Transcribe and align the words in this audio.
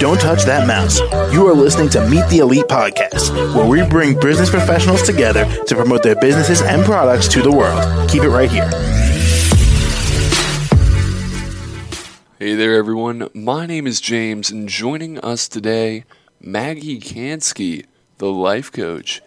Don't 0.00 0.20
touch 0.20 0.42
that 0.44 0.66
mouse. 0.66 0.98
You 1.32 1.46
are 1.46 1.54
listening 1.54 1.88
to 1.90 2.06
Meet 2.08 2.28
the 2.28 2.38
Elite 2.38 2.64
podcast, 2.66 3.32
where 3.54 3.66
we 3.66 3.88
bring 3.88 4.18
business 4.18 4.50
professionals 4.50 5.02
together 5.02 5.44
to 5.66 5.74
promote 5.76 6.02
their 6.02 6.16
businesses 6.16 6.62
and 6.62 6.84
products 6.84 7.28
to 7.28 7.42
the 7.42 7.52
world. 7.52 8.10
Keep 8.10 8.24
it 8.24 8.28
right 8.28 8.50
here. 8.50 8.68
Hey 12.40 12.56
there, 12.56 12.74
everyone. 12.74 13.28
My 13.32 13.66
name 13.66 13.86
is 13.86 14.00
James, 14.00 14.50
and 14.50 14.68
joining 14.68 15.18
us 15.20 15.46
today, 15.48 16.04
Maggie 16.40 16.98
Kansky, 16.98 17.86
the 18.18 18.30
life 18.32 18.72
coach. 18.72 19.22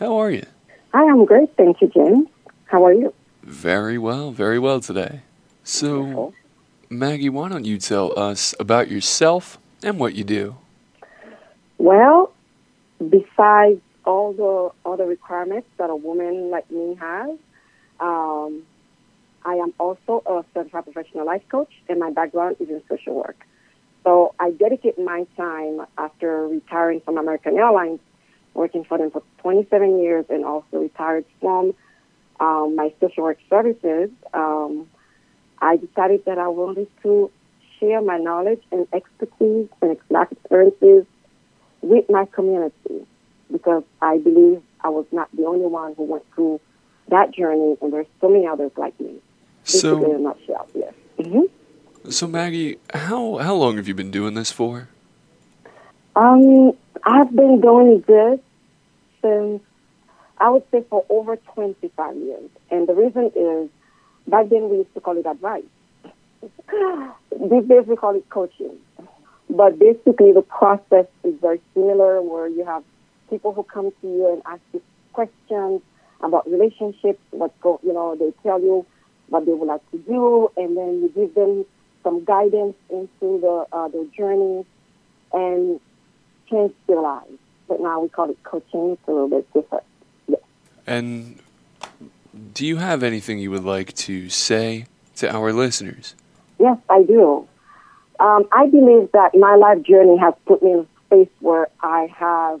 How 0.00 0.16
are 0.16 0.30
you? 0.30 0.46
I 0.94 1.02
am 1.02 1.26
great, 1.26 1.54
thank 1.58 1.82
you, 1.82 1.88
James. 1.88 2.26
How 2.64 2.84
are 2.86 2.92
you? 2.94 3.12
Very 3.42 3.98
well, 3.98 4.30
very 4.30 4.58
well 4.58 4.80
today. 4.80 5.20
So, 5.62 6.00
Wonderful. 6.00 6.34
Maggie, 6.88 7.28
why 7.28 7.48
don't 7.48 7.64
you 7.64 7.78
tell 7.78 8.16
us 8.18 8.54
about 8.60 8.88
yourself 8.88 9.58
and 9.82 9.98
what 9.98 10.14
you 10.14 10.24
do? 10.24 10.56
Well, 11.78 12.32
besides 12.98 13.80
all 14.04 14.32
the 14.32 14.90
other 14.90 15.04
requirements 15.04 15.68
that 15.78 15.90
a 15.90 15.96
woman 15.96 16.50
like 16.50 16.70
me 16.70 16.94
has, 17.00 17.30
um, 17.98 18.62
I 19.44 19.54
am 19.54 19.74
also 19.78 20.22
a 20.26 20.44
certified 20.54 20.84
professional 20.84 21.26
life 21.26 21.42
coach, 21.48 21.72
and 21.88 21.98
my 21.98 22.10
background 22.10 22.56
is 22.60 22.68
in 22.68 22.82
social 22.88 23.14
work. 23.14 23.36
So 24.04 24.34
I 24.38 24.52
dedicate 24.52 24.98
my 24.98 25.26
time 25.36 25.84
after 25.98 26.46
retiring 26.46 27.00
from 27.00 27.18
American 27.18 27.56
Airlines, 27.56 28.00
working 28.54 28.84
for 28.84 28.98
them 28.98 29.10
for 29.10 29.22
27 29.38 30.00
years, 30.00 30.24
and 30.28 30.44
also 30.44 30.78
retired 30.78 31.24
from 31.40 31.74
um, 32.38 32.76
my 32.76 32.92
social 33.00 33.24
work 33.24 33.38
services. 33.50 34.10
Um, 34.32 34.88
I 35.60 35.76
decided 35.76 36.24
that 36.26 36.38
I 36.38 36.48
wanted 36.48 36.88
to 37.02 37.30
share 37.78 38.00
my 38.02 38.18
knowledge 38.18 38.62
and 38.72 38.86
expertise 38.92 39.68
and 39.82 39.96
life 40.10 40.28
experiences 40.32 41.06
with 41.82 42.04
my 42.08 42.24
community 42.26 43.06
because 43.52 43.82
I 44.02 44.18
believe 44.18 44.62
I 44.82 44.88
was 44.88 45.06
not 45.12 45.28
the 45.36 45.44
only 45.44 45.66
one 45.66 45.94
who 45.96 46.04
went 46.04 46.24
through 46.34 46.60
that 47.08 47.32
journey, 47.34 47.76
and 47.80 47.92
there's 47.92 48.06
so 48.20 48.28
many 48.28 48.46
others 48.46 48.72
like 48.76 48.98
me. 49.00 49.14
Basically, 49.66 49.96
in 49.96 50.16
a 50.16 50.18
So, 50.18 50.18
nutshell, 50.18 50.68
yes. 50.74 50.94
hmm 51.20 51.40
so 52.08 52.28
Maggie, 52.28 52.78
how 52.94 53.38
how 53.38 53.54
long 53.54 53.76
have 53.76 53.88
you 53.88 53.94
been 53.94 54.10
doing 54.12 54.34
this 54.34 54.52
for? 54.52 54.88
Um, 56.14 56.72
I've 57.04 57.34
been 57.34 57.60
doing 57.60 58.04
this 58.06 58.40
since 59.22 59.60
I 60.38 60.50
would 60.50 60.62
say 60.70 60.84
for 60.88 61.04
over 61.08 61.36
25 61.36 62.16
years, 62.16 62.50
and 62.70 62.88
the 62.88 62.94
reason 62.94 63.32
is 63.34 63.68
back 64.26 64.48
then 64.48 64.68
we 64.68 64.78
used 64.78 64.94
to 64.94 65.00
call 65.00 65.16
it 65.16 65.26
advice. 65.26 65.64
These 66.70 67.68
days 67.68 67.86
we 67.86 67.96
call 67.96 68.14
it 68.14 68.28
coaching, 68.30 68.76
but 69.50 69.78
basically 69.78 70.32
the 70.32 70.42
process 70.42 71.06
is 71.24 71.34
very 71.40 71.60
similar, 71.74 72.22
where 72.22 72.48
you 72.48 72.64
have 72.64 72.82
people 73.30 73.52
who 73.52 73.62
come 73.62 73.90
to 74.00 74.06
you 74.06 74.32
and 74.32 74.42
ask 74.46 74.60
you 74.72 74.82
questions 75.12 75.82
about 76.20 76.50
relationships, 76.50 77.20
what 77.30 77.58
go, 77.60 77.80
you 77.82 77.92
know, 77.92 78.16
they 78.16 78.32
tell 78.42 78.60
you 78.60 78.86
what 79.28 79.44
they 79.44 79.52
would 79.52 79.68
like 79.68 79.90
to 79.90 79.98
do, 79.98 80.50
and 80.56 80.76
then 80.76 81.02
you 81.02 81.12
give 81.14 81.34
them 81.34 81.64
some 82.02 82.24
guidance 82.24 82.76
into 82.90 83.40
the 83.40 83.66
uh, 83.72 83.88
their 83.88 84.04
journey 84.16 84.64
and 85.32 85.80
change 86.48 86.72
their 86.86 87.00
lives. 87.00 87.38
But 87.68 87.80
now 87.80 88.00
we 88.00 88.08
call 88.08 88.30
it 88.30 88.42
coaching. 88.44 88.90
It's 88.92 89.08
a 89.08 89.10
little 89.10 89.28
bit 89.28 89.52
different. 89.52 89.84
And 90.86 91.40
do 92.52 92.66
you 92.66 92.76
have 92.76 93.02
anything 93.02 93.38
you 93.38 93.50
would 93.50 93.64
like 93.64 93.94
to 93.94 94.28
say 94.28 94.86
to 95.16 95.30
our 95.30 95.52
listeners? 95.52 96.14
Yes, 96.58 96.78
I 96.88 97.02
do. 97.02 97.46
Um, 98.18 98.48
I 98.52 98.66
believe 98.66 99.12
that 99.12 99.34
my 99.34 99.56
life 99.56 99.82
journey 99.82 100.16
has 100.18 100.34
put 100.46 100.62
me 100.62 100.72
in 100.72 100.78
a 100.80 100.86
space 101.06 101.34
where 101.40 101.68
I 101.82 102.08
have 102.16 102.60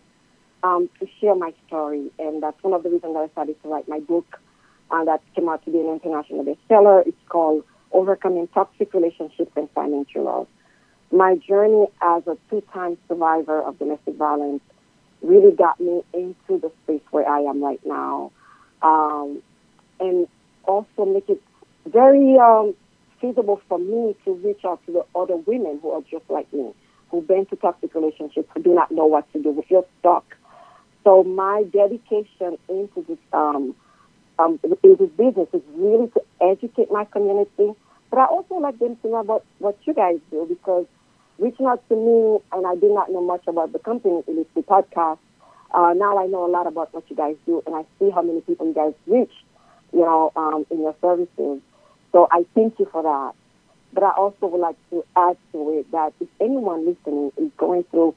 um, 0.62 0.88
to 1.00 1.08
share 1.20 1.34
my 1.34 1.52
story, 1.66 2.10
and 2.18 2.42
that's 2.42 2.62
one 2.62 2.74
of 2.74 2.82
the 2.82 2.90
reasons 2.90 3.14
that 3.14 3.20
I 3.20 3.28
started 3.28 3.62
to 3.62 3.68
write 3.68 3.88
my 3.88 4.00
book 4.00 4.38
uh, 4.90 5.04
that 5.04 5.22
came 5.34 5.48
out 5.48 5.64
to 5.64 5.70
be 5.70 5.78
an 5.78 5.88
international 5.88 6.44
bestseller. 6.44 7.06
It's 7.06 7.16
called 7.28 7.64
Overcoming 7.92 8.48
Toxic 8.48 8.92
Relationships 8.92 9.52
and 9.56 10.08
True 10.08 10.24
Love. 10.24 10.46
My 11.12 11.36
journey 11.36 11.86
as 12.02 12.26
a 12.26 12.36
two-time 12.50 12.98
survivor 13.08 13.62
of 13.62 13.78
domestic 13.78 14.16
violence 14.16 14.62
really 15.22 15.54
got 15.54 15.80
me 15.80 16.02
into 16.12 16.60
the 16.60 16.70
space 16.84 17.02
where 17.10 17.28
I 17.28 17.40
am 17.40 17.62
right 17.62 17.80
now, 17.84 18.32
um, 18.82 19.42
and 20.00 20.26
also 20.64 21.04
make 21.04 21.28
it 21.28 21.42
very 21.86 22.36
um, 22.38 22.74
feasible 23.20 23.60
for 23.68 23.78
me 23.78 24.14
to 24.24 24.32
reach 24.34 24.64
out 24.64 24.84
to 24.86 24.92
the 24.92 25.04
other 25.18 25.36
women 25.36 25.78
who 25.82 25.90
are 25.90 26.02
just 26.10 26.28
like 26.28 26.52
me, 26.52 26.72
who've 27.10 27.26
been 27.26 27.46
to 27.46 27.56
toxic 27.56 27.94
relationships, 27.94 28.48
who 28.54 28.62
do 28.62 28.74
not 28.74 28.90
know 28.90 29.06
what 29.06 29.30
to 29.32 29.42
do, 29.42 29.52
who 29.52 29.62
feel 29.62 29.86
stuck. 30.00 30.24
So 31.04 31.22
my 31.22 31.64
dedication 31.72 32.58
into 32.68 33.04
this 33.06 33.18
um, 33.32 33.74
um, 34.38 34.58
in 34.82 34.96
this 34.96 35.10
business 35.16 35.48
is 35.52 35.62
really 35.74 36.08
to 36.08 36.20
educate 36.40 36.90
my 36.90 37.04
community, 37.04 37.72
but 38.10 38.18
I 38.18 38.26
also 38.26 38.56
like 38.56 38.78
them 38.78 38.96
to 38.96 39.08
know 39.08 39.16
about 39.16 39.44
what 39.58 39.78
you 39.84 39.94
guys 39.94 40.18
do 40.30 40.46
because 40.48 40.86
reaching 41.38 41.66
out 41.66 41.86
to 41.88 41.96
me, 41.96 42.38
and 42.52 42.66
I 42.66 42.74
did 42.74 42.90
not 42.92 43.10
know 43.10 43.22
much 43.22 43.46
about 43.46 43.72
the 43.72 43.78
company, 43.78 44.22
it 44.26 44.30
is 44.32 44.46
the 44.54 44.62
Podcast. 44.62 45.18
Uh, 45.72 45.92
now 45.94 46.18
I 46.18 46.26
know 46.26 46.46
a 46.46 46.50
lot 46.50 46.66
about 46.66 46.92
what 46.94 47.04
you 47.08 47.16
guys 47.16 47.36
do, 47.46 47.62
and 47.66 47.74
I 47.74 47.84
see 47.98 48.10
how 48.10 48.22
many 48.22 48.40
people 48.40 48.66
you 48.66 48.74
guys 48.74 48.94
reach, 49.06 49.32
you 49.92 50.00
know, 50.00 50.32
um, 50.36 50.66
in 50.70 50.80
your 50.80 50.94
services. 51.00 51.60
So 52.12 52.28
I 52.30 52.44
thank 52.54 52.78
you 52.78 52.86
for 52.90 53.02
that. 53.02 53.32
But 53.92 54.04
I 54.04 54.10
also 54.10 54.46
would 54.46 54.60
like 54.60 54.76
to 54.90 55.04
add 55.16 55.36
to 55.52 55.78
it 55.78 55.90
that 55.92 56.12
if 56.20 56.28
anyone 56.40 56.86
listening 56.86 57.32
is 57.36 57.50
going 57.56 57.84
through 57.90 58.14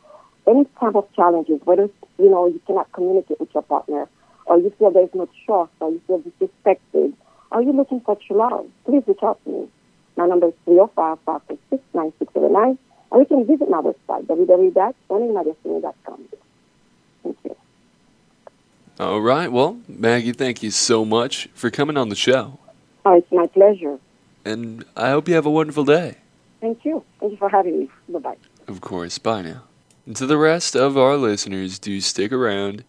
any 0.47 0.65
type 0.79 0.95
of 0.95 1.07
challenges, 1.15 1.59
whether 1.63 1.89
you 2.17 2.29
know 2.29 2.47
you 2.47 2.59
cannot 2.65 2.91
communicate 2.91 3.39
with 3.39 3.53
your 3.53 3.61
partner, 3.63 4.09
or 4.45 4.59
you 4.59 4.73
feel 4.77 4.91
there's 4.91 5.13
no 5.13 5.29
trust, 5.45 5.71
or 5.79 5.91
you 5.91 6.01
feel 6.07 6.19
disrespected, 6.19 7.13
or 7.51 7.61
you're 7.61 7.73
looking 7.73 8.01
for 8.01 8.15
true 8.15 8.37
love, 8.37 8.65
please 8.85 9.03
reach 9.07 9.23
out 9.23 9.39
to 9.45 9.51
me. 9.51 9.67
My 10.17 10.25
number 10.27 10.47
is 10.47 10.53
305-546-9679, 10.67 12.77
or 13.11 13.19
you 13.19 13.25
can 13.25 13.45
visit 13.45 13.69
my 13.69 13.81
website, 13.81 14.25
www.owningnmydestiny.com. 14.25 16.38
Thank 18.99 19.07
you. 19.09 19.13
All 19.13 19.21
right. 19.21 19.51
Well, 19.51 19.79
Maggie, 19.87 20.33
thank 20.33 20.61
you 20.61 20.71
so 20.71 21.05
much 21.05 21.47
for 21.53 21.69
coming 21.69 21.95
on 21.97 22.09
the 22.09 22.15
show. 22.15 22.59
Oh, 23.05 23.13
it's 23.13 23.31
my 23.31 23.47
pleasure. 23.47 23.97
And 24.43 24.83
I 24.95 25.11
hope 25.11 25.29
you 25.29 25.35
have 25.35 25.45
a 25.45 25.49
wonderful 25.49 25.85
day. 25.85 26.17
Thank 26.59 26.83
you. 26.83 27.03
Thank 27.19 27.31
you 27.31 27.37
for 27.37 27.49
having 27.49 27.79
me. 27.79 27.89
Bye-bye. 28.09 28.35
Of 28.67 28.81
course. 28.81 29.17
Bye 29.17 29.43
now. 29.43 29.63
And 30.05 30.15
to 30.17 30.25
the 30.25 30.37
rest 30.37 30.75
of 30.75 30.97
our 30.97 31.15
listeners, 31.15 31.79
do 31.79 32.01
stick 32.01 32.31
around. 32.31 32.83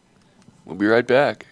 We'll 0.65 0.77
be 0.77 0.87
right 0.87 1.07
back. 1.07 1.47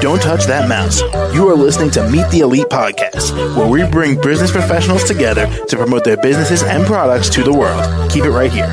Don't 0.00 0.22
touch 0.22 0.46
that 0.46 0.66
mouse. 0.68 1.02
You 1.34 1.48
are 1.48 1.54
listening 1.54 1.90
to 1.90 2.08
Meet 2.08 2.30
the 2.30 2.40
Elite 2.40 2.68
podcast, 2.68 3.32
where 3.56 3.68
we 3.68 3.84
bring 3.90 4.18
business 4.20 4.50
professionals 4.50 5.04
together 5.04 5.46
to 5.66 5.76
promote 5.76 6.04
their 6.04 6.16
businesses 6.16 6.62
and 6.62 6.86
products 6.86 7.28
to 7.30 7.42
the 7.42 7.52
world. 7.52 8.10
Keep 8.10 8.24
it 8.24 8.30
right 8.30 8.50
here. 8.50 8.70